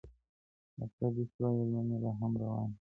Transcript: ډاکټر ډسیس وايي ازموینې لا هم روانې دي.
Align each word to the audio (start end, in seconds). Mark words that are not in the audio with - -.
ډاکټر 0.77 1.09
ډسیس 1.15 1.31
وايي 1.41 1.57
ازموینې 1.61 1.97
لا 2.03 2.11
هم 2.19 2.31
روانې 2.41 2.67
دي. 2.67 2.69